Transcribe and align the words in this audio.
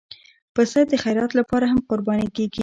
پسه 0.55 0.79
د 0.91 0.93
خیرات 1.03 1.31
لپاره 1.39 1.65
هم 1.71 1.79
قرباني 1.89 2.27
کېږي. 2.35 2.59